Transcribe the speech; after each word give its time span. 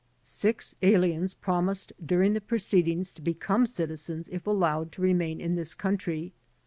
Six 0.23 0.73
aliens 0.81 1.35
promised 1.35 1.93
during 2.03 2.33
the 2.33 2.41
proceed 2.41 2.87
ings 2.87 3.13
to 3.13 3.21
become 3.21 3.67
citizens 3.67 4.29
if 4.29 4.47
allowed 4.47 4.91
to 4.93 5.01
remain 5.03 5.39
in 5.39 5.53
this 5.53 5.75
coun 5.75 5.97
try. 5.97 6.31